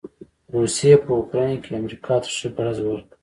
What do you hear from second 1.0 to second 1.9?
په يوکراين کې